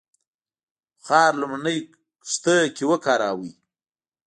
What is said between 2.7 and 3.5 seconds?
کې وکاراوه.